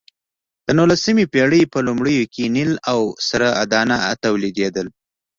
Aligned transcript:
د 0.65 0.67
نولسمې 0.77 1.25
پېړۍ 1.33 1.63
په 1.73 1.79
لومړیو 1.87 2.23
کې 2.33 2.53
نیل 2.55 2.71
او 2.91 2.99
سره 3.29 3.47
دانه 3.71 3.97
تولیدېدل. 4.23 4.87